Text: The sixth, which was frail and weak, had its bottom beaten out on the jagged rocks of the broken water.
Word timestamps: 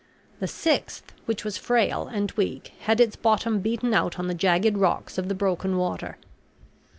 The 0.39 0.47
sixth, 0.47 1.13
which 1.25 1.45
was 1.45 1.59
frail 1.59 2.07
and 2.07 2.31
weak, 2.31 2.73
had 2.85 2.99
its 2.99 3.15
bottom 3.15 3.59
beaten 3.59 3.93
out 3.93 4.17
on 4.17 4.25
the 4.25 4.33
jagged 4.33 4.75
rocks 4.79 5.19
of 5.19 5.27
the 5.29 5.35
broken 5.35 5.77
water. 5.77 6.17